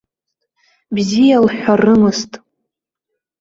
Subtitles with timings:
[0.95, 2.31] Бзиа лҳәарымызт.